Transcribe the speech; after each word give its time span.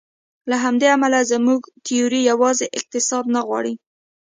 له 0.49 0.55
همدې 0.63 0.87
امله 0.95 1.19
زموږ 1.31 1.61
تیوري 1.85 2.21
یوازې 2.31 2.65
اقتصاد 2.79 3.23
نه 3.27 3.31
نغاړي. 3.35 3.73